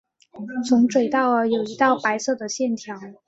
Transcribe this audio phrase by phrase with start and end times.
[0.67, 2.99] 从嘴到耳有一道白色的线条。